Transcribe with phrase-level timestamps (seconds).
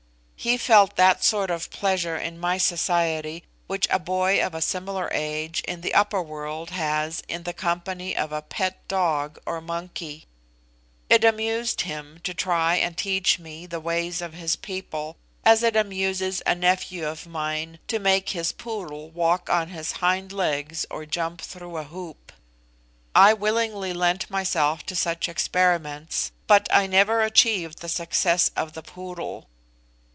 [0.43, 5.07] He felt that sort of pleasure in my society which a boy of a similar
[5.13, 10.25] age in the upper world has in the company of a pet dog or monkey.
[11.11, 15.75] It amused him to try and teach me the ways of his people, as it
[15.75, 21.05] amuses a nephew of mine to make his poodle walk on his hind legs or
[21.05, 22.31] jump through a hoop.
[23.13, 28.81] I willingly lent myself to such experiments, but I never achieved the success of the
[28.81, 29.47] poodle.